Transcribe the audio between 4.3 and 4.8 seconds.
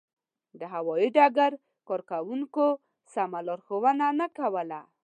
کوله.